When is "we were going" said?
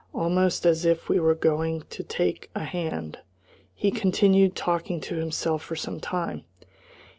1.09-1.83